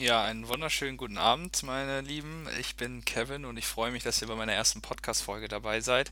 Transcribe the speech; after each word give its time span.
Ja, 0.00 0.24
einen 0.24 0.48
wunderschönen 0.48 0.96
guten 0.96 1.18
Abend, 1.18 1.62
meine 1.62 2.00
Lieben. 2.00 2.48
Ich 2.58 2.74
bin 2.74 3.04
Kevin 3.04 3.44
und 3.44 3.58
ich 3.58 3.66
freue 3.66 3.90
mich, 3.90 4.02
dass 4.02 4.22
ihr 4.22 4.28
bei 4.28 4.34
meiner 4.34 4.54
ersten 4.54 4.80
Podcast-Folge 4.80 5.46
dabei 5.46 5.82
seid. 5.82 6.10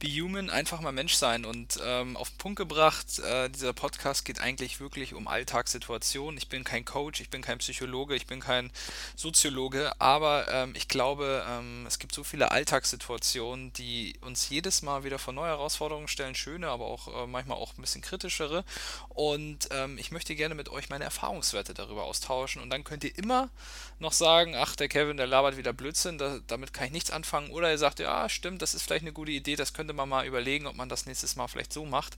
Be 0.00 0.08
Human, 0.08 0.50
einfach 0.50 0.80
mal 0.80 0.90
Mensch 0.90 1.14
sein. 1.14 1.44
Und 1.44 1.78
ähm, 1.84 2.16
auf 2.16 2.30
den 2.30 2.38
Punkt 2.38 2.56
gebracht, 2.58 3.20
äh, 3.20 3.48
dieser 3.48 3.72
Podcast 3.72 4.24
geht 4.24 4.40
eigentlich 4.40 4.80
wirklich 4.80 5.14
um 5.14 5.28
Alltagssituationen. 5.28 6.38
Ich 6.38 6.48
bin 6.48 6.64
kein 6.64 6.84
Coach, 6.84 7.20
ich 7.20 7.30
bin 7.30 7.40
kein 7.40 7.58
Psychologe, 7.58 8.16
ich 8.16 8.26
bin 8.26 8.40
kein 8.40 8.72
Soziologe, 9.14 9.92
aber 10.00 10.48
ähm, 10.50 10.72
ich 10.74 10.88
glaube, 10.88 11.46
ähm, 11.48 11.84
es 11.86 12.00
gibt 12.00 12.12
so 12.12 12.24
viele 12.24 12.50
Alltagssituationen, 12.50 13.72
die 13.74 14.16
uns 14.22 14.48
jedes 14.48 14.82
Mal 14.82 15.04
wieder 15.04 15.20
vor 15.20 15.34
neue 15.34 15.50
Herausforderungen 15.50 16.08
stellen, 16.08 16.34
schöne, 16.34 16.66
aber 16.66 16.86
auch 16.86 17.06
äh, 17.06 17.28
manchmal 17.28 17.58
auch 17.58 17.78
ein 17.78 17.80
bisschen 17.80 18.02
kritischere. 18.02 18.64
Und 19.08 19.68
ähm, 19.70 19.98
ich 19.98 20.10
möchte 20.10 20.34
gerne 20.34 20.56
mit 20.56 20.68
euch 20.68 20.88
meine 20.88 21.04
Erfahrungswerte 21.04 21.74
darüber 21.74 22.02
austauschen 22.02 22.60
und 22.60 22.70
dann 22.70 22.82
könnt 22.82 23.04
ihr 23.04 23.19
immer 23.20 23.50
noch 23.98 24.12
sagen, 24.12 24.54
ach, 24.56 24.76
der 24.76 24.88
Kevin, 24.88 25.18
der 25.18 25.26
labert 25.26 25.56
wieder 25.56 25.72
Blödsinn, 25.72 26.18
da, 26.18 26.38
damit 26.46 26.72
kann 26.72 26.86
ich 26.86 26.92
nichts 26.92 27.10
anfangen. 27.10 27.50
Oder 27.50 27.70
er 27.70 27.78
sagt, 27.78 28.00
ja, 28.00 28.28
stimmt, 28.28 28.62
das 28.62 28.74
ist 28.74 28.82
vielleicht 28.82 29.02
eine 29.02 29.12
gute 29.12 29.30
Idee, 29.30 29.56
das 29.56 29.74
könnte 29.74 29.92
man 29.92 30.08
mal 30.08 30.26
überlegen, 30.26 30.66
ob 30.66 30.76
man 30.76 30.88
das 30.88 31.06
nächstes 31.06 31.36
Mal 31.36 31.48
vielleicht 31.48 31.72
so 31.72 31.84
macht. 31.84 32.16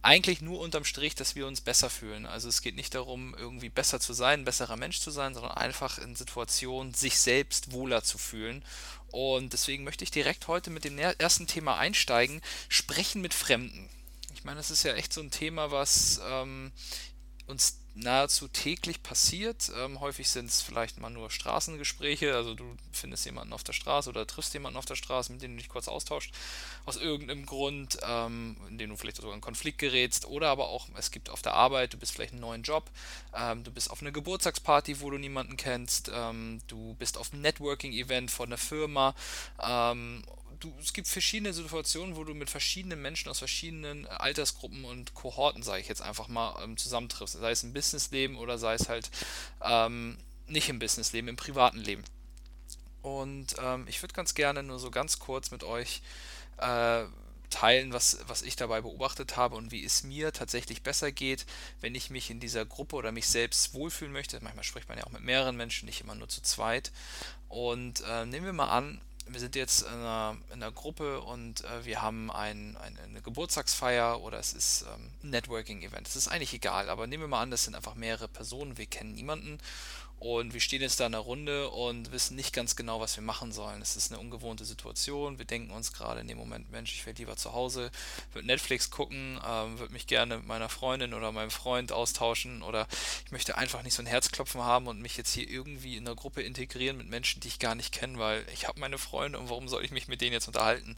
Eigentlich 0.00 0.40
nur 0.40 0.60
unterm 0.60 0.84
Strich, 0.84 1.16
dass 1.16 1.34
wir 1.34 1.48
uns 1.48 1.60
besser 1.60 1.90
fühlen. 1.90 2.24
Also 2.24 2.48
es 2.48 2.62
geht 2.62 2.76
nicht 2.76 2.94
darum, 2.94 3.34
irgendwie 3.36 3.68
besser 3.68 3.98
zu 3.98 4.12
sein, 4.12 4.40
ein 4.40 4.44
besserer 4.44 4.76
Mensch 4.76 5.00
zu 5.00 5.10
sein, 5.10 5.34
sondern 5.34 5.52
einfach 5.52 5.98
in 5.98 6.14
Situationen 6.14 6.94
sich 6.94 7.18
selbst 7.18 7.72
wohler 7.72 8.04
zu 8.04 8.16
fühlen. 8.16 8.64
Und 9.10 9.52
deswegen 9.52 9.82
möchte 9.82 10.04
ich 10.04 10.12
direkt 10.12 10.46
heute 10.46 10.70
mit 10.70 10.84
dem 10.84 10.98
ersten 10.98 11.48
Thema 11.48 11.78
einsteigen, 11.78 12.40
sprechen 12.68 13.20
mit 13.20 13.34
Fremden. 13.34 13.88
Ich 14.34 14.44
meine, 14.44 14.58
das 14.58 14.70
ist 14.70 14.84
ja 14.84 14.94
echt 14.94 15.12
so 15.12 15.20
ein 15.20 15.32
Thema, 15.32 15.72
was 15.72 16.20
ähm, 16.24 16.70
uns 17.48 17.78
nahezu 17.98 18.48
täglich 18.48 19.02
passiert. 19.02 19.70
Ähm, 19.76 20.00
häufig 20.00 20.28
sind 20.28 20.46
es 20.46 20.62
vielleicht 20.62 21.00
mal 21.00 21.10
nur 21.10 21.30
Straßengespräche, 21.30 22.34
also 22.34 22.54
du 22.54 22.64
findest 22.92 23.24
jemanden 23.24 23.52
auf 23.52 23.64
der 23.64 23.72
Straße 23.72 24.08
oder 24.08 24.26
triffst 24.26 24.54
jemanden 24.54 24.78
auf 24.78 24.84
der 24.84 24.96
Straße, 24.96 25.32
mit 25.32 25.42
dem 25.42 25.52
du 25.52 25.58
dich 25.58 25.68
kurz 25.68 25.88
austauscht, 25.88 26.32
aus 26.86 26.96
irgendeinem 26.96 27.46
Grund, 27.46 27.98
ähm, 28.02 28.56
in 28.68 28.78
dem 28.78 28.90
du 28.90 28.96
vielleicht 28.96 29.16
sogar 29.16 29.34
in 29.34 29.40
Konflikt 29.40 29.78
gerätst, 29.78 30.26
oder 30.26 30.48
aber 30.48 30.68
auch, 30.68 30.88
es 30.96 31.10
gibt 31.10 31.30
auf 31.30 31.42
der 31.42 31.54
Arbeit, 31.54 31.94
du 31.94 31.98
bist 31.98 32.12
vielleicht 32.12 32.32
einen 32.32 32.40
neuen 32.40 32.62
Job, 32.62 32.90
ähm, 33.34 33.64
du 33.64 33.70
bist 33.70 33.90
auf 33.90 34.00
einer 34.00 34.12
Geburtstagsparty, 34.12 35.00
wo 35.00 35.10
du 35.10 35.18
niemanden 35.18 35.56
kennst, 35.56 36.10
ähm, 36.14 36.60
du 36.68 36.94
bist 36.98 37.18
auf 37.18 37.32
einem 37.32 37.42
Networking-Event 37.42 38.30
von 38.30 38.48
der 38.50 38.58
Firma. 38.58 39.14
Ähm, 39.60 40.22
du, 40.60 40.72
es 40.80 40.92
gibt 40.92 41.08
verschiedene 41.08 41.52
Situationen, 41.52 42.16
wo 42.16 42.24
du 42.24 42.34
mit 42.34 42.50
verschiedenen 42.50 43.00
Menschen 43.00 43.28
aus 43.28 43.38
verschiedenen 43.38 44.06
Altersgruppen 44.06 44.84
und 44.84 45.14
Kohorten, 45.14 45.62
sage 45.62 45.80
ich 45.80 45.88
jetzt 45.88 46.02
einfach 46.02 46.28
mal, 46.28 46.60
ähm, 46.62 46.76
zusammentriffst. 46.76 47.38
Sei 47.38 47.50
es 47.50 47.62
im 47.62 47.72
Businessleben 47.72 48.36
oder 48.36 48.58
sei 48.58 48.74
es 48.74 48.88
halt 48.88 49.10
ähm, 49.62 50.18
nicht 50.46 50.68
im 50.68 50.78
Businessleben, 50.78 51.28
im 51.28 51.36
privaten 51.36 51.78
Leben. 51.78 52.04
Und 53.02 53.56
ähm, 53.62 53.86
ich 53.88 54.02
würde 54.02 54.14
ganz 54.14 54.34
gerne 54.34 54.62
nur 54.62 54.78
so 54.78 54.90
ganz 54.90 55.18
kurz 55.18 55.50
mit 55.50 55.62
euch 55.64 56.02
äh, 56.58 57.04
teilen, 57.50 57.92
was, 57.92 58.18
was 58.26 58.42
ich 58.42 58.56
dabei 58.56 58.80
beobachtet 58.82 59.36
habe 59.36 59.56
und 59.56 59.70
wie 59.70 59.84
es 59.84 60.02
mir 60.02 60.32
tatsächlich 60.32 60.82
besser 60.82 61.12
geht, 61.12 61.46
wenn 61.80 61.94
ich 61.94 62.10
mich 62.10 62.30
in 62.30 62.40
dieser 62.40 62.66
Gruppe 62.66 62.96
oder 62.96 63.12
mich 63.12 63.28
selbst 63.28 63.74
wohlfühlen 63.74 64.12
möchte. 64.12 64.38
Manchmal 64.42 64.64
spricht 64.64 64.88
man 64.88 64.98
ja 64.98 65.04
auch 65.04 65.12
mit 65.12 65.22
mehreren 65.22 65.56
Menschen, 65.56 65.86
nicht 65.86 66.00
immer 66.02 66.14
nur 66.14 66.28
zu 66.28 66.42
zweit. 66.42 66.92
Und 67.48 68.02
äh, 68.06 68.26
nehmen 68.26 68.46
wir 68.46 68.52
mal 68.52 68.68
an, 68.68 69.00
wir 69.28 69.40
sind 69.40 69.56
jetzt 69.56 69.82
in 69.82 69.88
einer, 69.88 70.36
in 70.48 70.62
einer 70.62 70.72
Gruppe 70.72 71.20
und 71.20 71.64
äh, 71.64 71.84
wir 71.84 72.02
haben 72.02 72.30
ein, 72.30 72.76
ein, 72.76 72.98
eine 72.98 73.22
Geburtstagsfeier 73.22 74.20
oder 74.22 74.38
es 74.38 74.52
ist 74.52 74.82
ähm, 74.82 75.10
ein 75.22 75.30
Networking-Event. 75.30 76.06
Es 76.08 76.16
ist 76.16 76.28
eigentlich 76.28 76.54
egal, 76.54 76.88
aber 76.88 77.06
nehmen 77.06 77.24
wir 77.24 77.28
mal 77.28 77.42
an, 77.42 77.50
das 77.50 77.64
sind 77.64 77.74
einfach 77.74 77.94
mehrere 77.94 78.28
Personen, 78.28 78.78
wir 78.78 78.86
kennen 78.86 79.14
niemanden 79.14 79.58
und 80.20 80.52
wir 80.52 80.60
stehen 80.60 80.82
jetzt 80.82 80.98
da 80.98 81.06
in 81.06 81.12
der 81.12 81.20
Runde 81.20 81.70
und 81.70 82.10
wissen 82.10 82.36
nicht 82.36 82.52
ganz 82.52 82.74
genau, 82.74 83.00
was 83.00 83.16
wir 83.16 83.22
machen 83.22 83.52
sollen. 83.52 83.80
Es 83.80 83.96
ist 83.96 84.10
eine 84.10 84.20
ungewohnte 84.20 84.64
Situation. 84.64 85.38
Wir 85.38 85.44
denken 85.44 85.70
uns 85.70 85.92
gerade 85.92 86.20
in 86.20 86.28
dem 86.28 86.38
Moment, 86.38 86.70
Mensch, 86.70 86.92
ich 86.92 87.06
wäre 87.06 87.16
lieber 87.16 87.36
zu 87.36 87.52
Hause, 87.52 87.90
würde 88.32 88.46
Netflix 88.46 88.90
gucken, 88.90 89.40
ähm, 89.46 89.78
würde 89.78 89.92
mich 89.92 90.06
gerne 90.06 90.38
mit 90.38 90.46
meiner 90.46 90.68
Freundin 90.68 91.14
oder 91.14 91.30
meinem 91.30 91.50
Freund 91.50 91.92
austauschen 91.92 92.62
oder 92.62 92.88
ich 93.24 93.32
möchte 93.32 93.56
einfach 93.56 93.82
nicht 93.82 93.94
so 93.94 94.02
ein 94.02 94.06
Herzklopfen 94.06 94.62
haben 94.62 94.88
und 94.88 95.00
mich 95.00 95.16
jetzt 95.16 95.32
hier 95.32 95.48
irgendwie 95.48 95.96
in 95.96 96.06
einer 96.06 96.16
Gruppe 96.16 96.42
integrieren 96.42 96.96
mit 96.96 97.08
Menschen, 97.08 97.40
die 97.40 97.48
ich 97.48 97.58
gar 97.58 97.74
nicht 97.74 97.92
kenne, 97.92 98.18
weil 98.18 98.44
ich 98.52 98.66
habe 98.66 98.80
meine 98.80 98.98
Freunde 98.98 99.38
und 99.38 99.50
warum 99.50 99.68
soll 99.68 99.84
ich 99.84 99.92
mich 99.92 100.08
mit 100.08 100.20
denen 100.20 100.32
jetzt 100.32 100.48
unterhalten? 100.48 100.96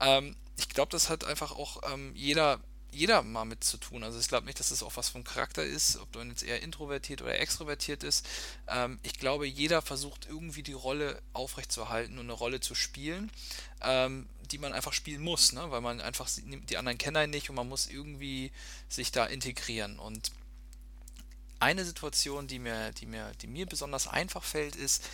Ähm, 0.00 0.36
ich 0.56 0.68
glaube, 0.68 0.92
das 0.92 1.10
hat 1.10 1.24
einfach 1.24 1.52
auch 1.52 1.82
ähm, 1.92 2.12
jeder 2.14 2.60
jeder 2.94 3.22
mal 3.22 3.44
mit 3.44 3.64
zu 3.64 3.76
tun. 3.76 4.02
Also 4.02 4.18
ich 4.18 4.28
glaube 4.28 4.46
nicht, 4.46 4.58
dass 4.60 4.70
es 4.70 4.78
das 4.78 4.86
auch 4.86 4.96
was 4.96 5.08
vom 5.08 5.24
Charakter 5.24 5.64
ist, 5.64 5.96
ob 5.96 6.12
du 6.12 6.20
jetzt 6.20 6.42
eher 6.42 6.62
introvertiert 6.62 7.22
oder 7.22 7.38
extrovertiert 7.38 8.02
ist. 8.02 8.26
Ähm, 8.68 8.98
ich 9.02 9.18
glaube, 9.18 9.46
jeder 9.46 9.82
versucht 9.82 10.26
irgendwie 10.26 10.62
die 10.62 10.72
Rolle 10.72 11.20
aufrechtzuerhalten 11.32 12.18
und 12.18 12.26
eine 12.26 12.32
Rolle 12.32 12.60
zu 12.60 12.74
spielen, 12.74 13.30
ähm, 13.82 14.28
die 14.50 14.58
man 14.58 14.72
einfach 14.72 14.92
spielen 14.92 15.22
muss, 15.22 15.52
ne? 15.52 15.70
weil 15.70 15.80
man 15.80 16.00
einfach 16.00 16.28
die 16.34 16.76
anderen 16.76 16.98
kennen 16.98 17.16
einen 17.16 17.32
nicht 17.32 17.50
und 17.50 17.56
man 17.56 17.68
muss 17.68 17.86
irgendwie 17.86 18.52
sich 18.88 19.12
da 19.12 19.26
integrieren. 19.26 19.98
Und 19.98 20.32
eine 21.60 21.84
Situation, 21.84 22.46
die 22.46 22.58
mir, 22.58 22.92
die 22.92 23.06
mir, 23.06 23.32
die 23.40 23.46
mir 23.46 23.66
besonders 23.66 24.06
einfach 24.06 24.44
fällt, 24.44 24.76
ist, 24.76 25.04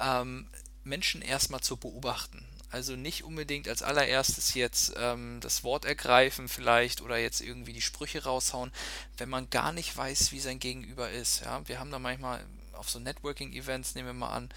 ähm, 0.00 0.48
Menschen 0.84 1.22
erstmal 1.22 1.60
zu 1.60 1.76
beobachten. 1.76 2.44
Also 2.70 2.96
nicht 2.96 3.24
unbedingt 3.24 3.68
als 3.68 3.82
allererstes 3.82 4.54
jetzt 4.54 4.94
ähm, 4.96 5.38
das 5.40 5.64
Wort 5.64 5.84
ergreifen 5.84 6.48
vielleicht 6.48 7.00
oder 7.00 7.18
jetzt 7.18 7.40
irgendwie 7.40 7.72
die 7.72 7.82
Sprüche 7.82 8.24
raushauen, 8.24 8.72
wenn 9.18 9.28
man 9.28 9.50
gar 9.50 9.72
nicht 9.72 9.96
weiß, 9.96 10.32
wie 10.32 10.40
sein 10.40 10.58
Gegenüber 10.58 11.10
ist. 11.10 11.40
Ja, 11.40 11.66
wir 11.66 11.80
haben 11.80 11.90
da 11.90 11.98
manchmal 11.98 12.44
auf 12.80 12.88
so 12.88 12.98
Networking-Events, 12.98 13.94
nehmen 13.94 14.08
wir 14.08 14.14
mal 14.14 14.30
an, 14.30 14.48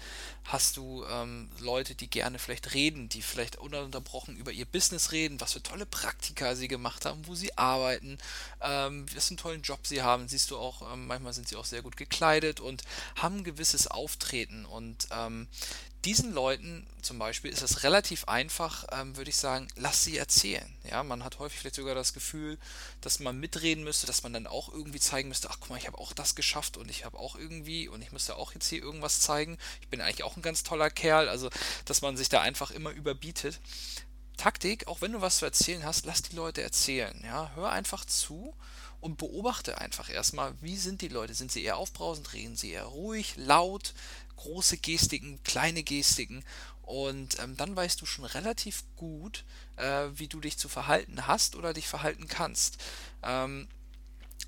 hast 0.44 0.78
du 0.78 1.04
ähm, 1.04 1.50
Leute, 1.60 1.94
die 1.94 2.08
gerne 2.08 2.38
vielleicht 2.38 2.72
reden, 2.72 3.10
die 3.10 3.20
vielleicht 3.20 3.56
ununterbrochen 3.56 4.36
über 4.36 4.50
ihr 4.50 4.64
Business 4.64 5.12
reden, 5.12 5.40
was 5.42 5.52
für 5.52 5.62
tolle 5.62 5.84
Praktika 5.84 6.56
sie 6.56 6.66
gemacht 6.66 7.04
haben, 7.04 7.26
wo 7.26 7.34
sie 7.34 7.56
arbeiten, 7.58 8.18
ähm, 8.62 9.06
was 9.14 9.26
für 9.26 9.32
einen 9.32 9.36
tollen 9.36 9.62
Job 9.62 9.86
sie 9.86 10.02
haben. 10.02 10.26
Siehst 10.26 10.50
du 10.50 10.56
auch, 10.56 10.90
ähm, 10.90 11.06
manchmal 11.06 11.34
sind 11.34 11.48
sie 11.48 11.56
auch 11.56 11.66
sehr 11.66 11.82
gut 11.82 11.98
gekleidet 11.98 12.60
und 12.60 12.82
haben 13.16 13.38
ein 13.38 13.44
gewisses 13.44 13.88
Auftreten. 13.88 14.64
Und 14.64 15.06
ähm, 15.10 15.46
diesen 16.04 16.32
Leuten 16.32 16.86
zum 17.02 17.18
Beispiel 17.18 17.50
ist 17.50 17.62
es 17.62 17.82
relativ 17.82 18.24
einfach, 18.24 18.84
ähm, 18.92 19.16
würde 19.16 19.30
ich 19.30 19.36
sagen, 19.36 19.68
lass 19.76 20.04
sie 20.04 20.16
erzählen. 20.16 20.66
Ja, 20.90 21.02
man 21.02 21.24
hat 21.24 21.38
häufig 21.38 21.58
vielleicht 21.58 21.76
sogar 21.76 21.94
das 21.94 22.14
Gefühl, 22.14 22.58
dass 23.00 23.20
man 23.20 23.38
mitreden 23.38 23.84
müsste, 23.84 24.06
dass 24.06 24.22
man 24.22 24.32
dann 24.32 24.46
auch 24.46 24.72
irgendwie 24.72 25.00
zeigen 25.00 25.28
müsste, 25.28 25.48
ach 25.50 25.58
guck 25.60 25.70
mal, 25.70 25.76
ich 25.76 25.86
habe 25.86 25.98
auch 25.98 26.12
das 26.12 26.34
geschafft 26.34 26.76
und 26.76 26.90
ich 26.90 27.04
habe 27.04 27.18
auch 27.18 27.36
irgendwie 27.36 27.88
und 27.88 28.02
ich 28.02 28.12
müsste 28.12 28.36
auch 28.36 28.52
jetzt 28.54 28.68
hier 28.68 28.82
irgendwas 28.82 29.20
zeigen. 29.20 29.58
Ich 29.80 29.88
bin 29.88 30.00
eigentlich 30.00 30.24
auch 30.24 30.36
ein 30.36 30.42
ganz 30.42 30.62
toller 30.62 30.90
Kerl, 30.90 31.28
also 31.28 31.50
dass 31.84 32.02
man 32.02 32.16
sich 32.16 32.28
da 32.28 32.40
einfach 32.40 32.70
immer 32.70 32.90
überbietet. 32.90 33.60
Taktik, 34.36 34.86
auch 34.86 35.00
wenn 35.00 35.12
du 35.12 35.20
was 35.20 35.38
zu 35.38 35.44
erzählen 35.44 35.84
hast, 35.84 36.06
lass 36.06 36.22
die 36.22 36.36
Leute 36.36 36.62
erzählen. 36.62 37.18
Ja, 37.24 37.50
hör 37.54 37.70
einfach 37.70 38.04
zu 38.04 38.54
und 39.00 39.18
beobachte 39.18 39.78
einfach 39.78 40.10
erstmal, 40.10 40.54
wie 40.60 40.76
sind 40.76 41.02
die 41.02 41.08
Leute? 41.08 41.34
Sind 41.34 41.52
sie 41.52 41.62
eher 41.62 41.76
aufbrausend, 41.76 42.32
reden 42.32 42.56
sie 42.56 42.72
eher 42.72 42.84
ruhig, 42.84 43.34
laut, 43.36 43.94
große 44.36 44.78
Gestiken, 44.78 45.42
kleine 45.44 45.82
Gestiken 45.82 46.44
und 46.82 47.38
ähm, 47.40 47.56
dann 47.56 47.74
weißt 47.76 48.00
du 48.00 48.06
schon 48.06 48.24
relativ 48.24 48.84
gut, 48.96 49.44
äh, 49.76 50.06
wie 50.14 50.28
du 50.28 50.40
dich 50.40 50.58
zu 50.58 50.68
verhalten 50.68 51.26
hast 51.26 51.56
oder 51.56 51.72
dich 51.72 51.88
verhalten 51.88 52.28
kannst. 52.28 52.78
Ähm, 53.22 53.68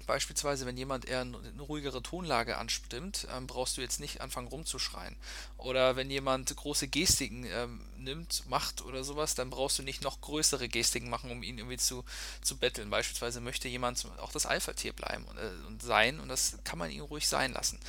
Beispielsweise, 0.06 0.66
wenn 0.66 0.76
jemand 0.76 1.04
eher 1.04 1.22
eine 1.22 1.36
ruhigere 1.60 2.02
Tonlage 2.02 2.56
anstimmt, 2.56 3.26
ähm, 3.34 3.46
brauchst 3.46 3.76
du 3.76 3.80
jetzt 3.80 3.98
nicht 3.98 4.20
anfangen 4.20 4.46
rumzuschreien. 4.46 5.16
Oder 5.56 5.96
wenn 5.96 6.10
jemand 6.10 6.54
große 6.54 6.88
Gestiken 6.88 7.44
ähm, 7.44 7.80
nimmt, 7.96 8.48
macht 8.48 8.82
oder 8.82 9.02
sowas, 9.02 9.34
dann 9.34 9.50
brauchst 9.50 9.78
du 9.78 9.82
nicht 9.82 10.02
noch 10.02 10.20
größere 10.20 10.68
Gestiken 10.68 11.10
machen, 11.10 11.30
um 11.30 11.42
ihn 11.42 11.58
irgendwie 11.58 11.76
zu, 11.76 12.04
zu 12.40 12.56
betteln. 12.56 12.88
Beispielsweise 12.88 13.40
möchte 13.40 13.68
jemand 13.68 14.06
auch 14.18 14.32
das 14.32 14.46
Alpha-Tier 14.46 14.92
bleiben 14.92 15.24
und, 15.24 15.38
äh, 15.38 15.50
und, 15.66 15.82
sein 15.82 16.20
und 16.20 16.28
das 16.28 16.58
kann 16.62 16.78
man 16.78 16.90
ihn 16.90 17.00
ruhig 17.00 17.26
sein 17.26 17.52
lassen. 17.52 17.80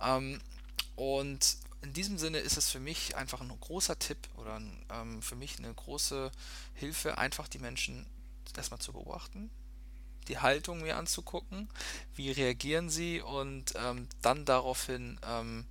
Ähm, 0.00 0.40
und 0.96 1.56
in 1.82 1.92
diesem 1.92 2.18
Sinne 2.18 2.38
ist 2.38 2.56
es 2.56 2.70
für 2.70 2.80
mich 2.80 3.16
einfach 3.16 3.40
ein 3.40 3.60
großer 3.60 3.98
Tipp 3.98 4.28
oder 4.36 4.60
ähm, 4.90 5.22
für 5.22 5.36
mich 5.36 5.58
eine 5.58 5.72
große 5.72 6.30
Hilfe, 6.74 7.18
einfach 7.18 7.48
die 7.48 7.58
Menschen 7.58 8.06
erstmal 8.56 8.80
zu 8.80 8.92
beobachten, 8.92 9.50
die 10.30 10.38
Haltung 10.38 10.80
mir 10.80 10.96
anzugucken, 10.96 11.68
wie 12.14 12.30
reagieren 12.30 12.88
sie 12.88 13.20
und 13.20 13.74
ähm, 13.76 14.08
dann 14.22 14.44
daraufhin 14.44 15.18
ähm, 15.26 15.66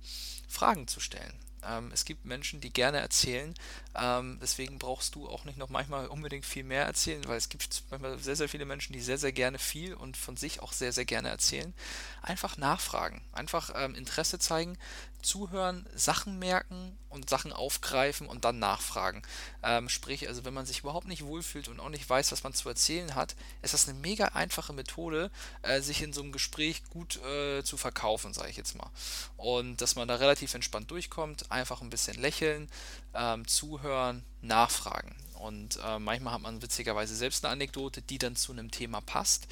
Fragen 0.48 0.86
zu 0.86 1.00
stellen. 1.00 1.32
Ähm, 1.66 1.90
es 1.92 2.04
gibt 2.04 2.24
Menschen, 2.24 2.60
die 2.60 2.72
gerne 2.72 2.98
erzählen, 2.98 3.54
Ähm, 3.96 4.38
deswegen 4.40 4.78
brauchst 4.78 5.16
du 5.16 5.28
auch 5.28 5.44
nicht 5.44 5.58
noch 5.58 5.68
manchmal 5.68 6.06
unbedingt 6.06 6.46
viel 6.46 6.62
mehr 6.62 6.84
erzählen, 6.84 7.26
weil 7.26 7.36
es 7.36 7.48
gibt 7.48 7.82
manchmal 7.90 8.18
sehr, 8.20 8.36
sehr 8.36 8.48
viele 8.48 8.64
Menschen, 8.64 8.92
die 8.92 9.00
sehr, 9.00 9.18
sehr 9.18 9.32
gerne 9.32 9.58
viel 9.58 9.94
und 9.94 10.16
von 10.16 10.36
sich 10.36 10.62
auch 10.62 10.72
sehr, 10.72 10.92
sehr 10.92 11.04
gerne 11.04 11.28
erzählen. 11.28 11.74
Einfach 12.22 12.56
nachfragen, 12.56 13.20
einfach 13.32 13.72
ähm, 13.74 13.96
Interesse 13.96 14.38
zeigen, 14.38 14.78
zuhören, 15.22 15.86
Sachen 15.94 16.38
merken 16.38 16.96
und 17.08 17.28
Sachen 17.28 17.52
aufgreifen 17.52 18.26
und 18.26 18.44
dann 18.44 18.58
nachfragen. 18.58 19.22
Ähm, 19.62 19.88
sprich, 19.88 20.28
also 20.28 20.44
wenn 20.44 20.54
man 20.54 20.66
sich 20.66 20.80
überhaupt 20.80 21.08
nicht 21.08 21.24
wohlfühlt 21.24 21.68
und 21.68 21.80
auch 21.80 21.88
nicht 21.88 22.08
weiß, 22.08 22.32
was 22.32 22.42
man 22.42 22.54
zu 22.54 22.68
erzählen 22.68 23.14
hat, 23.14 23.34
ist 23.62 23.74
das 23.74 23.88
eine 23.88 23.98
mega 23.98 24.26
einfache 24.26 24.72
Methode, 24.72 25.30
äh, 25.62 25.80
sich 25.80 26.02
in 26.02 26.12
so 26.12 26.22
einem 26.22 26.32
Gespräch 26.32 26.84
gut 26.90 27.16
äh, 27.24 27.62
zu 27.62 27.76
verkaufen, 27.76 28.32
sage 28.32 28.50
ich 28.50 28.56
jetzt 28.56 28.76
mal. 28.76 28.90
Und 29.36 29.80
dass 29.80 29.96
man 29.96 30.08
da 30.08 30.16
relativ 30.16 30.54
entspannt 30.54 30.90
durchkommt, 30.90 31.50
einfach 31.50 31.82
ein 31.82 31.90
bisschen 31.90 32.16
lächeln, 32.20 32.68
ähm, 33.14 33.46
zuhören, 33.46 34.24
nachfragen. 34.42 35.16
Und 35.34 35.78
äh, 35.84 35.98
manchmal 35.98 36.34
hat 36.34 36.42
man 36.42 36.62
witzigerweise 36.62 37.16
selbst 37.16 37.44
eine 37.44 37.52
Anekdote, 37.52 38.02
die 38.02 38.18
dann 38.18 38.36
zu 38.36 38.52
einem 38.52 38.70
Thema 38.70 39.00
passt. 39.00 39.48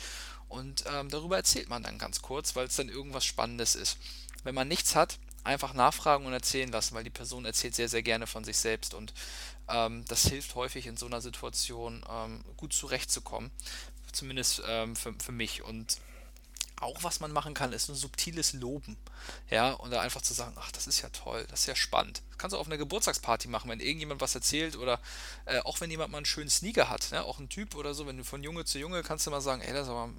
Und 0.49 0.85
ähm, 0.91 1.09
darüber 1.11 1.37
erzählt 1.37 1.69
man 1.69 1.83
dann 1.83 1.99
ganz 1.99 2.23
kurz, 2.23 2.57
weil 2.57 2.67
es 2.67 2.77
dann 2.77 2.89
irgendwas 2.89 3.25
Spannendes 3.25 3.75
ist. 3.75 3.99
Wenn 4.45 4.55
man 4.55 4.69
nichts 4.69 4.95
hat, 4.95 5.19
einfach 5.49 5.75
nachfragen 5.75 6.27
und 6.27 6.33
erzählen 6.33 6.71
lassen, 6.71 6.95
weil 6.95 7.05
die 7.05 7.11
Person 7.11 7.45
erzählt 7.45 7.75
sehr, 7.75 7.89
sehr 7.89 8.03
gerne 8.03 8.27
von 8.27 8.45
sich 8.45 8.59
selbst 8.59 8.95
und 8.95 9.13
ähm, 9.69 10.05
das 10.07 10.27
hilft 10.27 10.55
häufig 10.55 10.87
in 10.87 10.97
so 10.97 11.07
einer 11.07 11.21
Situation 11.21 12.05
ähm, 12.09 12.45
gut 12.57 12.73
zurechtzukommen. 12.73 13.51
Zumindest 14.13 14.63
ähm, 14.67 14.97
für, 14.97 15.15
für 15.15 15.33
mich. 15.33 15.63
Und 15.63 15.99
auch 16.81 17.03
was 17.03 17.21
man 17.21 17.33
machen 17.33 17.55
kann, 17.55 17.73
ist 17.73 17.89
ein 17.89 17.95
subtiles 17.95 18.53
Loben. 18.53 18.97
Ja, 19.51 19.73
und 19.73 19.91
da 19.91 20.01
einfach 20.01 20.23
zu 20.23 20.33
sagen, 20.33 20.55
ach, 20.59 20.71
das 20.73 20.87
ist 20.87 21.03
ja 21.03 21.09
toll, 21.11 21.45
das 21.51 21.61
ist 21.61 21.67
ja 21.67 21.75
spannend. 21.75 22.23
Das 22.31 22.39
kannst 22.39 22.55
du 22.55 22.59
auf 22.59 22.67
einer 22.67 22.79
Geburtstagsparty 22.79 23.49
machen, 23.49 23.71
wenn 23.71 23.81
irgendjemand 23.81 24.21
was 24.21 24.35
erzählt 24.35 24.77
oder 24.77 25.01
äh, 25.45 25.61
auch 25.61 25.81
wenn 25.81 25.91
jemand 25.91 26.13
mal 26.13 26.19
einen 26.19 26.27
schönen 26.27 26.51
Sneaker 26.51 26.89
hat, 26.89 27.11
ne? 27.11 27.25
auch 27.25 27.39
ein 27.39 27.49
Typ 27.49 27.75
oder 27.75 27.95
so, 27.95 28.07
wenn 28.07 28.17
du 28.17 28.25
von 28.25 28.43
Junge 28.43 28.65
zu 28.65 28.79
Junge 28.79 29.03
kannst 29.03 29.27
du 29.27 29.31
mal 29.31 29.41
sagen, 29.41 29.61
ey, 29.61 29.73
das 29.73 29.85
ist 29.85 29.91
aber 29.91 30.11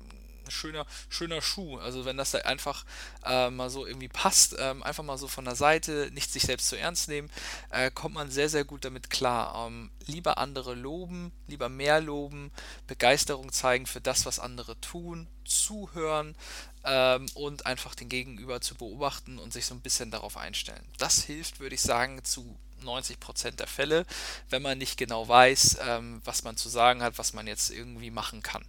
schöner, 0.52 0.86
schöner 1.10 1.42
Schuh. 1.42 1.78
Also 1.78 2.06
wenn 2.06 2.18
das 2.18 2.32
da 2.32 2.40
einfach 2.40 2.86
äh, 3.26 3.50
mal 3.50 3.70
so 3.70 3.86
irgendwie 3.86 4.08
passt, 4.08 4.56
ähm, 4.60 4.84
einfach 4.84 5.04
mal 5.04 5.18
so 5.18 5.28
von 5.28 5.46
der 5.46 5.56
Seite, 5.56 6.10
nicht 6.14 6.32
sich 6.32 6.44
selbst 6.44 6.70
zu 6.70 6.78
ernst 6.78 7.10
nehmen, 7.10 7.30
äh, 7.70 7.92
kommt 7.92 8.16
man 8.16 8.32
sehr, 8.32 8.50
sehr 8.50 8.64
gut 8.64 8.86
damit 8.86 9.10
klar. 9.10 9.68
Ähm, 9.68 9.92
lieber 10.06 10.38
andere 10.38 10.76
loben, 10.76 11.32
lieber 11.48 11.70
mehr 11.70 12.02
loben, 12.02 12.52
Begeisterung 12.88 13.52
zeigen 13.52 13.86
für 13.86 14.02
das, 14.02 14.26
was 14.26 14.40
andere 14.40 14.80
tun, 14.82 15.28
zuhören 15.46 16.36
ähm, 16.84 17.26
und 17.34 17.66
einfach 17.66 17.96
den 17.96 18.10
Gegenüber 18.10 18.62
zu 18.62 18.76
beobachten 18.76 19.40
und 19.40 19.54
sich 19.54 19.66
so 19.66 19.76
ein 19.76 19.82
bisschen 19.82 20.12
darauf 20.12 20.38
einstellen. 20.38 20.86
Das 20.98 21.24
hilft, 21.24 21.60
würde 21.60 21.76
ich 21.76 21.82
sagen, 21.82 22.24
zu 22.24 22.58
90 22.84 23.20
Prozent 23.20 23.60
der 23.60 23.68
Fälle, 23.68 24.06
wenn 24.50 24.62
man 24.62 24.78
nicht 24.78 24.98
genau 24.98 25.28
weiß, 25.28 25.80
ähm, 25.88 26.22
was 26.26 26.44
man 26.44 26.58
zu 26.58 26.70
sagen 26.70 27.04
hat, 27.04 27.18
was 27.18 27.34
man 27.34 27.48
jetzt 27.48 27.70
irgendwie 27.72 28.12
machen 28.12 28.44
kann 28.44 28.66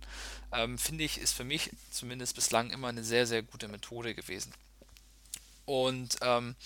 ähm, 0.52 0.78
finde 0.78 1.04
ich, 1.04 1.18
ist 1.18 1.32
für 1.32 1.44
mich 1.44 1.70
zumindest 1.90 2.34
bislang 2.34 2.70
immer 2.70 2.88
eine 2.88 3.04
sehr, 3.04 3.26
sehr 3.26 3.42
gute 3.42 3.68
Methode 3.68 4.14
gewesen. 4.14 4.52
Und 5.64 6.16
ähm, 6.22 6.56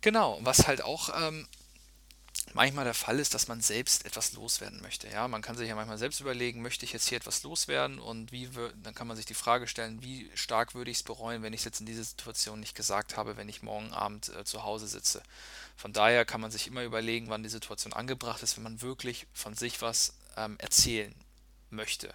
genau, 0.00 0.38
was 0.42 0.66
halt 0.66 0.82
auch 0.82 1.10
ähm, 1.20 1.46
manchmal 2.54 2.84
der 2.84 2.94
Fall 2.94 3.18
ist, 3.18 3.34
dass 3.34 3.48
man 3.48 3.60
selbst 3.60 4.06
etwas 4.06 4.32
loswerden 4.32 4.80
möchte. 4.80 5.08
Ja, 5.08 5.28
man 5.28 5.42
kann 5.42 5.56
sich 5.56 5.68
ja 5.68 5.74
manchmal 5.74 5.98
selbst 5.98 6.20
überlegen, 6.20 6.62
möchte 6.62 6.84
ich 6.84 6.92
jetzt 6.92 7.08
hier 7.08 7.16
etwas 7.16 7.42
loswerden 7.42 7.98
und 7.98 8.32
wie 8.32 8.48
dann 8.82 8.94
kann 8.94 9.06
man 9.06 9.16
sich 9.16 9.26
die 9.26 9.34
Frage 9.34 9.66
stellen, 9.66 10.02
wie 10.02 10.30
stark 10.34 10.74
würde 10.74 10.90
ich 10.90 10.98
es 10.98 11.02
bereuen, 11.02 11.42
wenn 11.42 11.52
ich 11.52 11.60
es 11.60 11.64
jetzt 11.64 11.80
in 11.80 11.86
dieser 11.86 12.04
Situation 12.04 12.60
nicht 12.60 12.74
gesagt 12.74 13.16
habe, 13.16 13.36
wenn 13.36 13.48
ich 13.48 13.62
morgen 13.62 13.92
Abend 13.92 14.30
äh, 14.34 14.44
zu 14.44 14.62
Hause 14.62 14.86
sitze. 14.86 15.22
Von 15.76 15.92
daher 15.92 16.24
kann 16.24 16.40
man 16.40 16.52
sich 16.52 16.68
immer 16.68 16.84
überlegen, 16.84 17.28
wann 17.28 17.42
die 17.42 17.48
Situation 17.48 17.92
angebracht 17.92 18.42
ist, 18.42 18.56
wenn 18.56 18.64
man 18.64 18.80
wirklich 18.80 19.26
von 19.32 19.54
sich 19.54 19.82
was 19.82 20.14
ähm, 20.36 20.56
erzählen 20.58 21.14
möchte. 21.70 22.14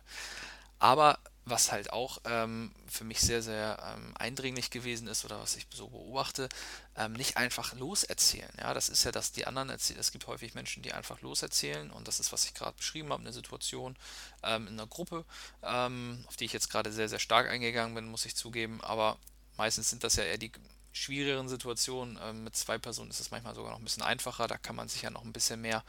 Aber 0.80 1.20
was 1.50 1.72
halt 1.72 1.92
auch 1.94 2.20
ähm, 2.26 2.74
für 2.88 3.04
mich 3.04 3.20
sehr, 3.20 3.42
sehr 3.42 3.78
ähm, 3.96 4.14
eindringlich 4.18 4.70
gewesen 4.70 5.08
ist 5.08 5.26
oder 5.26 5.40
was 5.40 5.56
ich 5.56 5.68
so 5.74 5.88
beobachte, 5.88 6.50
ähm, 6.96 7.14
nicht 7.14 7.38
einfach 7.38 7.74
loserzählen. 7.74 8.52
Ja, 8.58 8.74
das 8.74 8.90
ist 8.90 9.04
ja, 9.04 9.12
dass 9.12 9.32
die 9.32 9.48
anderen 9.48 9.70
erzählen. 9.70 10.00
Es 10.00 10.12
gibt 10.12 10.28
häufig 10.28 10.54
Menschen, 10.54 10.84
die 10.84 10.94
einfach 10.94 11.22
loserzählen 11.22 11.92
und 11.92 12.08
das 12.08 12.20
ist, 12.20 12.32
was 12.32 12.46
ich 12.46 12.54
gerade 12.54 12.78
beschrieben 12.78 13.12
habe, 13.12 13.22
eine 13.22 13.34
Situation 13.34 13.96
ähm, 14.44 14.68
in 14.68 14.74
einer 14.74 14.88
Gruppe, 14.88 15.26
ähm, 15.64 16.24
auf 16.28 16.38
die 16.38 16.46
ich 16.46 16.54
jetzt 16.54 16.70
gerade 16.70 16.92
sehr, 16.92 17.10
sehr 17.10 17.20
stark 17.20 17.50
eingegangen 17.50 17.96
bin, 17.96 18.06
muss 18.06 18.26
ich 18.26 18.36
zugeben. 18.36 18.82
Aber 18.82 19.18
meistens 19.58 19.90
sind 19.90 20.04
das 20.04 20.16
ja 20.16 20.24
eher 20.24 20.38
die 20.38 20.52
schwierigeren 20.92 21.50
Situationen. 21.50 22.20
Ähm, 22.22 22.44
mit 22.44 22.56
zwei 22.56 22.78
Personen 22.78 23.10
ist 23.10 23.20
es 23.20 23.32
manchmal 23.32 23.56
sogar 23.56 23.72
noch 23.72 23.80
ein 23.80 23.84
bisschen 23.84 24.04
einfacher. 24.04 24.48
Da 24.48 24.58
kann 24.58 24.76
man 24.76 24.90
sich 24.90 25.02
ja 25.02 25.10
noch 25.10 25.24
ein 25.24 25.34
bisschen 25.34 25.62
mehr, 25.62 25.84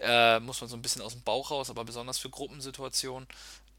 äh, 0.00 0.40
muss 0.40 0.60
man 0.60 0.70
so 0.70 0.76
ein 0.76 0.82
bisschen 0.82 1.02
aus 1.02 1.12
dem 1.12 1.22
Bauch 1.22 1.50
raus, 1.50 1.70
aber 1.70 1.84
besonders 1.84 2.18
für 2.18 2.30
Gruppensituationen 2.30 3.28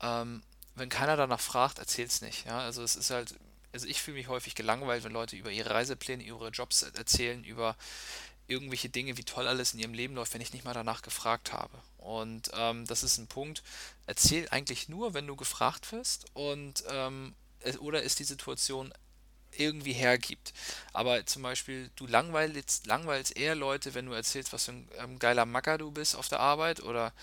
ähm, 0.02 0.44
wenn 0.80 0.90
keiner 0.90 1.18
danach 1.18 1.40
fragt, 1.40 1.80
erzähl's 1.80 2.22
nicht. 2.22 2.46
Ja? 2.46 2.60
Also 2.60 2.84
es 2.84 2.96
ist 2.96 3.12
halt, 3.12 3.36
also 3.74 3.86
ich 3.88 4.02
fühle 4.02 4.18
mich 4.18 4.28
häufig 4.28 4.56
gelangweilt, 4.56 5.04
wenn 5.04 5.12
Leute 5.12 5.36
über 5.36 5.52
ihre 5.52 5.72
Reisepläne, 5.72 6.24
ihre 6.24 6.50
Jobs 6.50 6.82
erzählen, 6.82 7.44
über 7.44 7.76
irgendwelche 8.48 8.90
Dinge, 8.90 9.18
wie 9.18 9.24
toll 9.24 9.48
alles 9.48 9.74
in 9.74 9.80
ihrem 9.80 9.94
Leben 9.94 10.16
läuft, 10.16 10.34
wenn 10.34 10.42
ich 10.42 10.54
nicht 10.54 10.66
mal 10.66 10.74
danach 10.74 11.02
gefragt 11.02 11.54
habe. 11.54 11.78
Und 11.98 12.50
ähm, 12.56 12.86
das 12.86 13.04
ist 13.04 13.18
ein 13.18 13.28
Punkt, 13.28 13.62
erzähl 14.08 14.48
eigentlich 14.50 14.90
nur, 14.90 15.14
wenn 15.14 15.28
du 15.28 15.36
gefragt 15.36 15.92
wirst 15.92 16.26
und 16.34 16.84
ähm, 16.90 17.36
oder 17.80 18.02
ist 18.02 18.20
die 18.20 18.24
Situation 18.24 18.94
irgendwie 19.58 19.94
hergibt. 19.94 20.54
Aber 20.94 21.26
zum 21.26 21.44
Beispiel, 21.44 21.90
du 21.96 22.08
langweilst, 22.08 22.86
langweilst 22.88 23.36
eher 23.38 23.56
Leute, 23.56 23.94
wenn 23.94 24.06
du 24.06 24.14
erzählst, 24.14 24.54
was 24.54 24.66
für 24.66 24.72
ein 24.72 24.90
ähm, 24.98 25.20
geiler 25.20 25.46
Macker 25.46 25.78
du 25.78 25.92
bist 25.92 26.16
auf 26.16 26.28
der 26.28 26.40
Arbeit 26.40 26.82
oder 26.82 27.14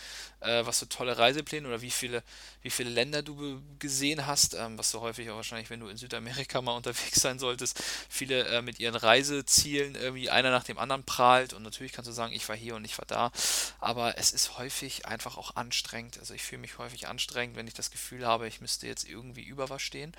äh, 0.41 0.65
was 0.65 0.79
für 0.79 0.89
tolle 0.89 1.19
Reisepläne 1.19 1.67
oder 1.67 1.83
wie 1.83 1.91
viele, 1.91 2.23
wie 2.63 2.71
viele 2.71 2.91
Länder 2.91 3.23
du 3.23 3.63
gesehen 3.79 4.27
hast, 4.27 4.55
ähm, 4.55 4.79
was 4.79 4.91
so 4.91 5.01
häufig 5.01 5.31
auch 5.31 5.37
wahrscheinlich, 5.37 5.71
wenn 5.71 5.81
du 5.81 5.89
in 5.89 5.97
Südamerika 5.97 6.61
mal 6.63 6.77
unterwegs 6.77 7.21
sein 7.21 7.39
solltest, 7.39 7.83
viele 8.09 8.45
äh, 8.47 8.63
mit 8.63 8.81
ihren 8.81 8.97
Reisezielen 8.97 9.95
irgendwie 9.95 10.31
einer 10.31 10.51
nach 10.51 10.65
dem 10.65 10.79
anderen 10.79 11.05
prahlt 11.05 11.53
und 11.53 11.63
natürlich 11.63 11.93
kannst 11.93 12.09
du 12.09 12.13
sagen, 12.13 12.33
ich 12.33 12.49
war 12.49 12.57
hier 12.57 12.77
und 12.77 12.85
ich 12.85 12.99
war 12.99 13.07
da, 13.07 13.31
aber 13.79 14.19
es 14.19 14.33
ist 14.33 14.59
häufig 14.59 15.07
einfach 15.07 15.37
auch 15.37 15.57
anstrengend. 15.57 16.19
Also 16.19 16.35
ich 16.35 16.43
fühle 16.43 16.61
mich 16.61 16.79
häufig 16.79 17.09
anstrengend, 17.09 17.57
wenn 17.57 17.67
ich 17.67 17.75
das 17.75 17.91
Gefühl 17.91 18.27
habe, 18.27 18.49
ich 18.49 18.61
müsste 18.61 18.87
jetzt 18.87 19.09
irgendwie 19.09 19.43
über 19.43 19.71
was 19.71 19.83
stehen. 19.83 20.13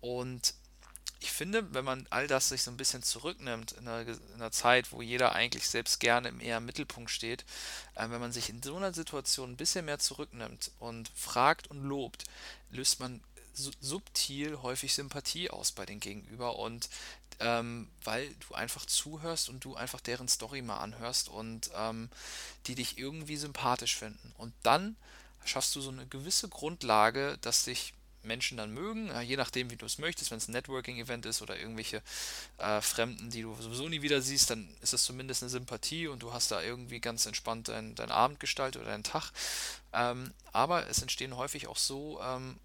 Und 0.00 0.54
ich 1.22 1.30
finde, 1.30 1.72
wenn 1.72 1.84
man 1.84 2.06
all 2.10 2.26
das 2.26 2.48
sich 2.48 2.64
so 2.64 2.70
ein 2.72 2.76
bisschen 2.76 3.04
zurücknimmt 3.04 3.72
in 3.72 3.86
einer, 3.86 4.08
in 4.08 4.34
einer 4.34 4.50
Zeit, 4.50 4.90
wo 4.90 5.02
jeder 5.02 5.34
eigentlich 5.34 5.68
selbst 5.68 6.00
gerne 6.00 6.32
eher 6.42 6.56
im 6.56 6.66
Mittelpunkt 6.66 7.10
steht, 7.10 7.44
äh, 7.94 8.10
wenn 8.10 8.20
man 8.20 8.32
sich 8.32 8.50
in 8.50 8.60
so 8.60 8.76
einer 8.76 8.92
Situation 8.92 9.52
ein 9.52 9.56
bisschen 9.56 9.84
mehr 9.84 10.00
zurücknimmt 10.00 10.72
und 10.80 11.10
fragt 11.14 11.68
und 11.68 11.84
lobt, 11.84 12.24
löst 12.70 12.98
man 12.98 13.20
subtil 13.54 14.62
häufig 14.62 14.94
Sympathie 14.94 15.50
aus 15.50 15.72
bei 15.72 15.86
den 15.86 16.00
Gegenüber 16.00 16.58
und 16.58 16.88
ähm, 17.38 17.88
weil 18.02 18.34
du 18.48 18.54
einfach 18.54 18.84
zuhörst 18.86 19.48
und 19.48 19.64
du 19.64 19.76
einfach 19.76 20.00
deren 20.00 20.26
Story 20.26 20.60
mal 20.60 20.78
anhörst 20.78 21.28
und 21.28 21.70
ähm, 21.76 22.08
die 22.66 22.74
dich 22.74 22.98
irgendwie 22.98 23.36
sympathisch 23.36 23.96
finden. 23.96 24.32
Und 24.38 24.54
dann 24.62 24.96
schaffst 25.44 25.76
du 25.76 25.80
so 25.80 25.90
eine 25.90 26.06
gewisse 26.06 26.48
Grundlage, 26.48 27.38
dass 27.42 27.64
dich 27.64 27.94
Menschen 28.24 28.56
dann 28.56 28.72
mögen, 28.72 29.10
je 29.22 29.36
nachdem, 29.36 29.70
wie 29.70 29.76
du 29.76 29.86
es 29.86 29.98
möchtest. 29.98 30.30
Wenn 30.30 30.38
es 30.38 30.48
ein 30.48 30.52
Networking-Event 30.52 31.26
ist 31.26 31.42
oder 31.42 31.58
irgendwelche 31.58 32.02
äh, 32.58 32.80
Fremden, 32.80 33.30
die 33.30 33.42
du 33.42 33.54
sowieso 33.60 33.88
nie 33.88 34.02
wieder 34.02 34.20
siehst, 34.20 34.50
dann 34.50 34.68
ist 34.80 34.92
es 34.92 35.04
zumindest 35.04 35.42
eine 35.42 35.50
Sympathie 35.50 36.06
und 36.08 36.22
du 36.22 36.32
hast 36.32 36.50
da 36.50 36.62
irgendwie 36.62 37.00
ganz 37.00 37.26
entspannt 37.26 37.68
deinen 37.68 37.94
dein 37.94 38.10
Abend 38.10 38.40
gestaltet 38.40 38.82
oder 38.82 38.90
deinen 38.90 39.04
Tag. 39.04 39.32
Ähm, 39.92 40.32
aber 40.52 40.88
es 40.88 41.02
entstehen 41.02 41.36
häufig 41.36 41.66
auch 41.66 41.76
so 41.76 42.20
ähm, 42.22 42.56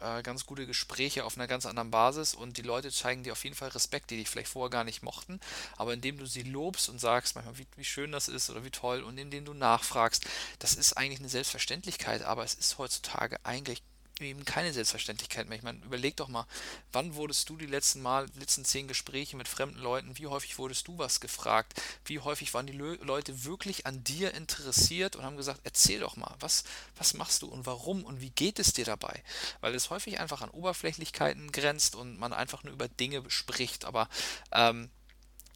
äh, 0.00 0.22
ganz 0.22 0.46
gute 0.46 0.66
Gespräche 0.66 1.24
auf 1.24 1.36
einer 1.36 1.46
ganz 1.46 1.66
anderen 1.66 1.90
Basis 1.90 2.34
und 2.34 2.56
die 2.56 2.62
Leute 2.62 2.90
zeigen 2.90 3.22
dir 3.22 3.32
auf 3.32 3.44
jeden 3.44 3.56
Fall 3.56 3.68
Respekt, 3.68 4.10
die 4.10 4.16
dich 4.16 4.28
vielleicht 4.28 4.48
vorher 4.48 4.70
gar 4.70 4.84
nicht 4.84 5.02
mochten, 5.02 5.40
aber 5.76 5.92
indem 5.92 6.18
du 6.18 6.26
sie 6.26 6.42
lobst 6.42 6.88
und 6.88 6.98
sagst 6.98 7.34
manchmal, 7.34 7.58
wie, 7.58 7.66
wie 7.76 7.84
schön 7.84 8.12
das 8.12 8.28
ist 8.28 8.50
oder 8.50 8.64
wie 8.64 8.70
toll 8.70 9.02
und 9.02 9.18
indem 9.18 9.44
du 9.44 9.54
nachfragst, 9.54 10.24
das 10.58 10.74
ist 10.74 10.94
eigentlich 10.94 11.20
eine 11.20 11.28
Selbstverständlichkeit, 11.28 12.22
aber 12.22 12.44
es 12.44 12.54
ist 12.54 12.78
heutzutage 12.78 13.38
eigentlich 13.44 13.82
eben 14.28 14.44
keine 14.44 14.72
Selbstverständlichkeit 14.72 15.48
mehr. 15.48 15.56
Ich 15.56 15.64
meine, 15.64 15.84
überleg 15.84 16.16
doch 16.16 16.28
mal, 16.28 16.46
wann 16.92 17.14
wurdest 17.14 17.48
du 17.48 17.56
die 17.56 17.66
letzten 17.66 18.02
Mal, 18.02 18.28
die 18.28 18.40
letzten 18.40 18.64
zehn 18.64 18.88
Gespräche 18.88 19.36
mit 19.36 19.48
fremden 19.48 19.78
Leuten, 19.78 20.18
wie 20.18 20.26
häufig 20.26 20.58
wurdest 20.58 20.88
du 20.88 20.98
was 20.98 21.20
gefragt? 21.20 21.80
Wie 22.04 22.20
häufig 22.20 22.54
waren 22.54 22.66
die 22.66 22.72
Le 22.72 22.94
Leute 23.02 23.44
wirklich 23.44 23.86
an 23.86 24.04
dir 24.04 24.34
interessiert 24.34 25.16
und 25.16 25.24
haben 25.24 25.36
gesagt, 25.36 25.60
erzähl 25.64 26.00
doch 26.00 26.16
mal, 26.16 26.34
was, 26.40 26.64
was 26.96 27.14
machst 27.14 27.42
du 27.42 27.46
und 27.46 27.66
warum 27.66 28.04
und 28.04 28.20
wie 28.20 28.30
geht 28.30 28.58
es 28.58 28.72
dir 28.72 28.84
dabei? 28.84 29.22
Weil 29.60 29.74
es 29.74 29.90
häufig 29.90 30.20
einfach 30.20 30.42
an 30.42 30.50
Oberflächlichkeiten 30.50 31.52
grenzt 31.52 31.94
und 31.94 32.18
man 32.18 32.32
einfach 32.32 32.64
nur 32.64 32.72
über 32.72 32.88
Dinge 32.88 33.28
spricht, 33.30 33.84
aber 33.84 34.08
ähm, 34.52 34.90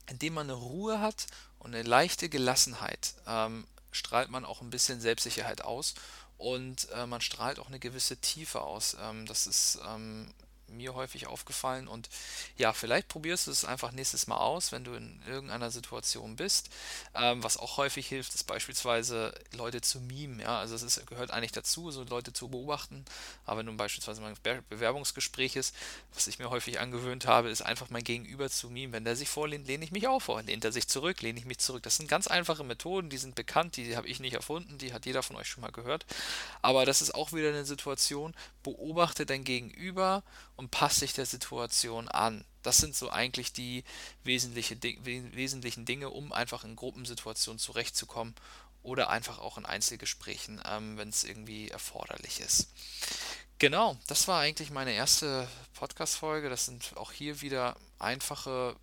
indem 0.09 0.35
man 0.35 0.47
eine 0.47 0.59
Ruhe 0.59 1.01
hat 1.01 1.27
und 1.59 1.75
eine 1.75 1.83
leichte 1.83 2.29
Gelassenheit, 2.29 3.15
ähm, 3.27 3.67
strahlt 3.91 4.29
man 4.31 4.45
auch 4.45 4.61
ein 4.61 4.71
bisschen 4.71 5.01
Selbstsicherheit 5.01 5.63
aus 5.63 5.95
und 6.39 6.89
äh, 6.91 7.07
man 7.07 7.21
strahlt 7.21 7.59
auch 7.59 7.69
eine 7.69 7.79
gewisse 7.79 8.17
Tiefe 8.17 8.63
aus. 8.63 8.97
Ähm, 9.01 9.27
das 9.27 9.47
ist 9.47 9.79
ähm, 9.87 10.29
mir 10.77 10.95
häufig 10.95 11.27
aufgefallen. 11.27 11.89
Und 11.89 12.09
ja, 12.57 12.73
vielleicht 12.73 13.09
probierst 13.09 13.47
du 13.47 13.51
es 13.51 13.65
einfach 13.65 13.93
nächstes 13.93 14.27
Mal 14.27 14.37
aus, 14.37 14.73
wenn 14.73 14.85
du 14.85 14.95
in 14.95 15.23
irgendeiner 15.27 15.71
Situation 15.71 16.37
bist. 16.37 16.71
Ähm, 17.15 17.43
was 17.43 17.57
auch 17.57 17.77
häufig 17.77 18.07
hilft, 18.07 18.35
ist 18.35 18.45
beispielsweise 18.45 19.35
Leute 19.53 19.81
zu 19.81 20.01
mimen. 20.01 20.41
Ja, 20.41 20.59
also 20.59 20.75
es 20.75 21.05
gehört 21.07 21.31
eigentlich 21.31 21.53
dazu, 21.53 21.91
so 21.91 22.05
Leute 22.05 22.33
zu 22.33 22.49
beobachten. 22.49 23.05
Aber 23.47 23.59
wenn 23.59 23.67
du 23.67 23.77
beispielsweise 23.77 24.21
mal 24.21 24.35
Bewerbungsgespräch 24.69 25.57
ist, 25.57 25.75
was 26.13 26.27
ich 26.27 26.39
mir 26.39 26.51
häufig 26.51 26.81
angewöhnt 26.81 27.27
habe, 27.27 27.51
ist 27.51 27.63
einfach 27.63 27.91
mein 27.91 28.05
Gegenüber 28.05 28.51
zu 28.51 28.71
mimen. 28.71 28.93
Wenn 28.93 29.05
der 29.05 29.17
sich 29.17 29.29
vorlehnt, 29.29 29.67
lehne 29.67 29.85
ich 29.85 29.93
mich 29.93 30.09
auch 30.09 30.21
vor. 30.21 30.43
Lehnt 30.43 30.65
er 30.65 30.73
sich 30.73 30.89
zurück, 30.89 31.23
lehne 31.23 31.39
ich 31.39 31.45
mich 31.45 31.59
zurück. 31.59 31.83
Das 31.83 31.97
sind 31.97 32.09
ganz 32.09 32.27
einfache 32.27 32.65
Methoden, 32.65 33.11
die 33.11 33.19
sind 33.19 33.35
bekannt, 33.35 33.77
die 33.77 33.97
habe 33.97 34.09
ich 34.09 34.21
nicht 34.21 34.35
erfunden, 34.35 34.79
die 34.79 34.93
hat 34.93 35.07
jeder 35.07 35.23
von 35.23 35.37
euch 35.37 35.49
schon 35.49 35.63
mal 35.63 35.73
gehört. 35.73 36.07
Aber 36.63 36.85
das 36.87 37.03
ist 37.03 37.15
auch 37.15 37.33
wieder 37.33 37.49
eine 37.49 37.65
Situation, 37.65 38.35
beobachte 38.63 39.27
dein 39.27 39.45
Gegenüber 39.45 40.23
und 40.57 40.64
passe 40.69 41.01
dich 41.01 41.13
der 41.13 41.27
Situation 41.27 42.09
an. 42.09 42.45
Das 42.63 42.79
sind 42.79 42.97
so 42.97 43.11
eigentlich 43.11 43.53
die 43.53 43.85
wesentliche, 44.23 44.77
wesentlichen 44.83 45.85
Dinge, 45.85 46.11
um 46.11 46.33
einfach 46.33 46.65
in 46.65 46.77
Gruppensituationen 46.77 47.59
zurechtzukommen 47.59 48.35
oder 48.83 49.11
einfach 49.11 49.39
auch 49.39 49.59
in 49.59 49.67
Einzelgesprächen, 49.67 50.63
ähm, 50.71 50.97
wenn 50.97 51.09
es 51.09 51.25
irgendwie 51.25 51.69
erforderlich 51.69 52.41
ist. 52.41 52.69
Genau, 53.59 53.97
das 54.07 54.29
war 54.29 54.41
eigentlich 54.41 54.71
meine 54.71 54.93
erste 54.93 55.49
Podcast-Folge. 55.75 56.51
Das 56.51 56.67
sind 56.67 56.97
auch 56.97 57.13
hier 57.13 57.41
wieder 57.41 57.77
einfache 57.99 58.77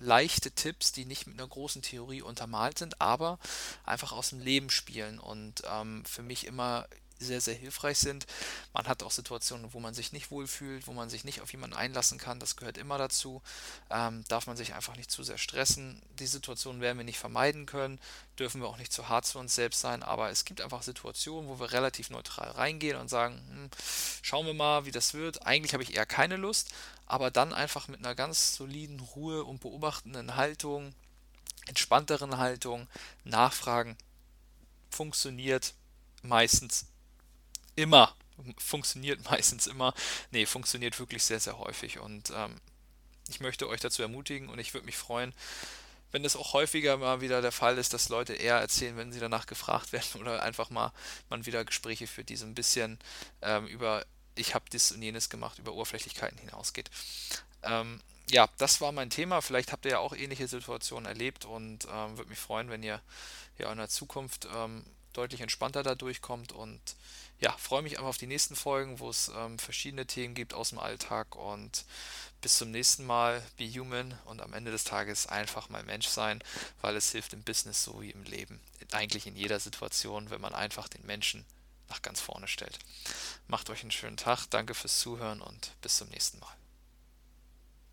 leichte 0.00 0.50
Tipps, 0.50 0.92
die 0.92 1.04
nicht 1.04 1.26
mit 1.26 1.38
einer 1.38 1.48
großen 1.48 1.82
Theorie 1.82 2.22
untermalt 2.22 2.78
sind, 2.78 3.00
aber 3.00 3.38
einfach 3.84 4.12
aus 4.12 4.30
dem 4.30 4.40
Leben 4.40 4.70
spielen 4.70 5.18
und 5.18 5.62
ähm, 5.70 6.04
für 6.04 6.22
mich 6.22 6.46
immer 6.46 6.86
sehr, 7.22 7.40
sehr 7.40 7.54
hilfreich 7.54 7.98
sind. 7.98 8.26
Man 8.72 8.86
hat 8.86 9.02
auch 9.02 9.10
Situationen, 9.10 9.72
wo 9.72 9.80
man 9.80 9.94
sich 9.94 10.12
nicht 10.12 10.30
wohlfühlt, 10.30 10.86
wo 10.86 10.92
man 10.92 11.08
sich 11.08 11.24
nicht 11.24 11.40
auf 11.40 11.52
jemanden 11.52 11.76
einlassen 11.76 12.18
kann. 12.18 12.40
Das 12.40 12.56
gehört 12.56 12.78
immer 12.78 12.98
dazu. 12.98 13.42
Ähm, 13.90 14.24
darf 14.28 14.46
man 14.46 14.56
sich 14.56 14.74
einfach 14.74 14.96
nicht 14.96 15.10
zu 15.10 15.22
sehr 15.22 15.38
stressen. 15.38 16.02
Die 16.18 16.26
Situationen 16.26 16.80
werden 16.80 16.98
wir 16.98 17.04
nicht 17.04 17.18
vermeiden 17.18 17.66
können, 17.66 18.00
dürfen 18.38 18.60
wir 18.60 18.68
auch 18.68 18.78
nicht 18.78 18.92
zu 18.92 19.08
hart 19.08 19.26
zu 19.26 19.38
uns 19.38 19.54
selbst 19.54 19.80
sein. 19.80 20.02
Aber 20.02 20.30
es 20.30 20.44
gibt 20.44 20.60
einfach 20.60 20.82
Situationen, 20.82 21.48
wo 21.48 21.58
wir 21.58 21.72
relativ 21.72 22.10
neutral 22.10 22.50
reingehen 22.50 22.96
und 22.96 23.08
sagen, 23.08 23.40
hm, 23.50 23.70
schauen 24.22 24.46
wir 24.46 24.54
mal, 24.54 24.84
wie 24.84 24.90
das 24.90 25.14
wird. 25.14 25.46
Eigentlich 25.46 25.72
habe 25.74 25.82
ich 25.82 25.94
eher 25.94 26.06
keine 26.06 26.36
Lust, 26.36 26.70
aber 27.06 27.30
dann 27.30 27.52
einfach 27.52 27.88
mit 27.88 28.00
einer 28.00 28.14
ganz 28.14 28.56
soliden 28.56 29.00
Ruhe 29.00 29.44
und 29.44 29.60
beobachtenden 29.60 30.36
Haltung, 30.36 30.94
entspannteren 31.66 32.38
Haltung 32.38 32.88
nachfragen, 33.24 33.96
funktioniert 34.90 35.74
meistens 36.22 36.86
immer. 37.74 38.14
Funktioniert 38.58 39.24
meistens 39.30 39.66
immer. 39.66 39.94
Nee, 40.30 40.46
funktioniert 40.46 40.98
wirklich 40.98 41.22
sehr, 41.22 41.40
sehr 41.40 41.58
häufig. 41.58 41.98
Und 41.98 42.32
ähm, 42.34 42.56
ich 43.28 43.40
möchte 43.40 43.68
euch 43.68 43.80
dazu 43.80 44.02
ermutigen 44.02 44.48
und 44.48 44.58
ich 44.58 44.74
würde 44.74 44.86
mich 44.86 44.96
freuen, 44.96 45.32
wenn 46.10 46.22
das 46.22 46.36
auch 46.36 46.52
häufiger 46.52 46.98
mal 46.98 47.22
wieder 47.22 47.40
der 47.40 47.52
Fall 47.52 47.78
ist, 47.78 47.94
dass 47.94 48.10
Leute 48.10 48.34
eher 48.34 48.56
erzählen, 48.56 48.96
wenn 48.96 49.12
sie 49.12 49.20
danach 49.20 49.46
gefragt 49.46 49.92
werden 49.92 50.20
oder 50.20 50.42
einfach 50.42 50.70
mal 50.70 50.92
man 51.30 51.46
wieder 51.46 51.64
Gespräche 51.64 52.06
führt, 52.06 52.28
die 52.28 52.36
so 52.36 52.46
ein 52.46 52.54
bisschen 52.54 52.98
ähm, 53.40 53.66
über 53.66 54.04
ich 54.34 54.54
habe 54.54 54.64
dies 54.72 54.92
und 54.92 55.02
jenes 55.02 55.28
gemacht, 55.28 55.58
über 55.58 55.74
Oberflächlichkeiten 55.74 56.38
hinausgeht. 56.38 56.90
Ähm, 57.62 58.00
ja, 58.30 58.48
das 58.58 58.80
war 58.80 58.92
mein 58.92 59.10
Thema. 59.10 59.42
Vielleicht 59.42 59.72
habt 59.72 59.84
ihr 59.84 59.92
ja 59.92 59.98
auch 59.98 60.14
ähnliche 60.14 60.48
Situationen 60.48 61.06
erlebt 61.06 61.44
und 61.44 61.86
ähm, 61.92 62.16
würde 62.16 62.30
mich 62.30 62.38
freuen, 62.38 62.70
wenn 62.70 62.82
ihr 62.82 63.02
ja 63.58 63.70
in 63.70 63.78
der 63.78 63.88
Zukunft 63.88 64.48
ähm, 64.54 64.84
deutlich 65.12 65.40
entspannter 65.40 65.82
da 65.82 65.94
durchkommt. 65.94 66.52
Und 66.52 66.80
ja, 67.38 67.52
freue 67.52 67.82
mich 67.82 67.98
einfach 67.98 68.10
auf 68.10 68.18
die 68.18 68.26
nächsten 68.26 68.56
Folgen, 68.56 69.00
wo 69.00 69.10
es 69.10 69.30
ähm, 69.36 69.58
verschiedene 69.58 70.06
Themen 70.06 70.34
gibt 70.34 70.54
aus 70.54 70.70
dem 70.70 70.78
Alltag. 70.78 71.36
Und 71.36 71.84
bis 72.42 72.58
zum 72.58 72.70
nächsten 72.70 73.06
Mal. 73.06 73.42
Be 73.56 73.70
human 73.70 74.18
und 74.26 74.42
am 74.42 74.52
Ende 74.52 74.70
des 74.70 74.84
Tages 74.84 75.26
einfach 75.26 75.70
mal 75.70 75.82
Mensch 75.84 76.08
sein, 76.08 76.42
weil 76.82 76.96
es 76.96 77.12
hilft 77.12 77.32
im 77.32 77.42
Business 77.42 77.82
so 77.82 78.02
wie 78.02 78.10
im 78.10 78.24
Leben. 78.24 78.60
Eigentlich 78.90 79.26
in 79.26 79.36
jeder 79.36 79.60
Situation, 79.60 80.28
wenn 80.28 80.40
man 80.40 80.54
einfach 80.54 80.88
den 80.88 81.06
Menschen 81.06 81.46
nach 81.88 82.02
ganz 82.02 82.20
vorne 82.20 82.48
stellt. 82.48 82.78
Macht 83.48 83.70
euch 83.70 83.82
einen 83.82 83.90
schönen 83.90 84.16
Tag. 84.16 84.46
Danke 84.50 84.74
fürs 84.74 84.98
Zuhören 84.98 85.40
und 85.40 85.72
bis 85.80 85.96
zum 85.96 86.08
nächsten 86.08 86.38
Mal. 86.40 86.61